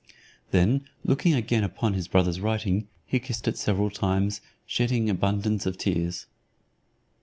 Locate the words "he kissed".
3.05-3.47